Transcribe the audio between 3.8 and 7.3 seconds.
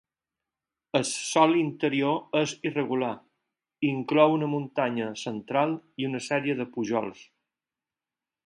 i inclou una muntanya central i una sèrie de pujols.